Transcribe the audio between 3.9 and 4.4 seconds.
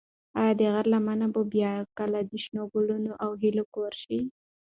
شي؟